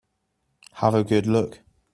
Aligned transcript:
Have 0.77 0.95
a 0.95 1.03
good 1.03 1.27
look. 1.27 1.59